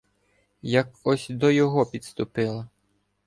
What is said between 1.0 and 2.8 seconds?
ось до його підступила